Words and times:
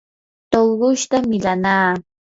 tuqushta 0.51 1.17
millanaa. 1.29 1.91